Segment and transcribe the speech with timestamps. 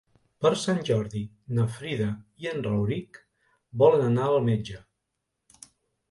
[0.43, 1.19] Per Sant Jordi
[1.57, 2.07] na Frida
[2.45, 3.19] i en Rauric
[3.83, 4.79] volen anar al metge.